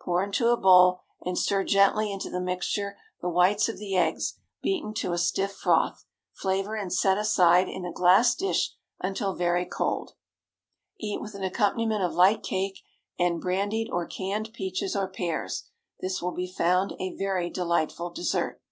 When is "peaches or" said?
14.52-15.08